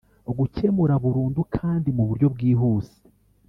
Gukemura 0.37 0.93
burundu 1.03 1.41
kandi 1.55 1.89
mu 1.97 2.03
buryo 2.09 2.27
bwihuse 2.33 2.95